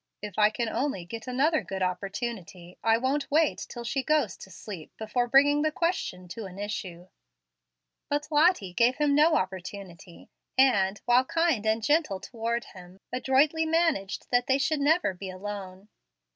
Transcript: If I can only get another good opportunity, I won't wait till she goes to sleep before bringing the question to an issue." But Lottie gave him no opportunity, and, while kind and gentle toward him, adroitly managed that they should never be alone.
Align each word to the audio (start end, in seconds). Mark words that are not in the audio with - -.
If 0.19 0.39
I 0.39 0.49
can 0.49 0.67
only 0.67 1.05
get 1.05 1.27
another 1.27 1.61
good 1.61 1.83
opportunity, 1.83 2.75
I 2.83 2.97
won't 2.97 3.29
wait 3.29 3.67
till 3.69 3.83
she 3.83 4.01
goes 4.01 4.35
to 4.37 4.49
sleep 4.49 4.91
before 4.97 5.27
bringing 5.27 5.61
the 5.61 5.71
question 5.71 6.27
to 6.29 6.45
an 6.47 6.57
issue." 6.57 7.07
But 8.09 8.27
Lottie 8.31 8.73
gave 8.73 8.95
him 8.95 9.13
no 9.13 9.35
opportunity, 9.35 10.31
and, 10.57 10.97
while 11.05 11.25
kind 11.25 11.67
and 11.67 11.83
gentle 11.83 12.19
toward 12.19 12.63
him, 12.63 12.97
adroitly 13.13 13.67
managed 13.67 14.25
that 14.31 14.47
they 14.47 14.57
should 14.57 14.79
never 14.79 15.13
be 15.13 15.29
alone. 15.29 15.87